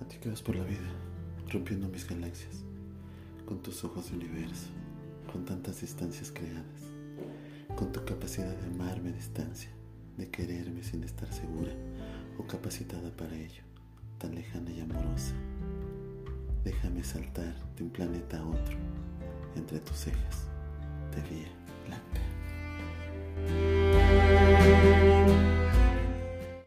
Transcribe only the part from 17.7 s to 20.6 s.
de un planeta a otro, entre tus cejas,